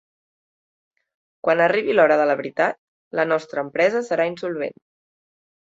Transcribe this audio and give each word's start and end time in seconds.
Quan 1.47 1.61
arribi 1.67 1.97
l'hora 1.97 2.19
de 2.23 2.27
la 2.31 2.37
veritat, 2.41 2.81
la 3.21 3.29
nostra 3.35 3.69
empresa 3.69 4.07
serà 4.11 4.31
insolvent. 4.35 4.79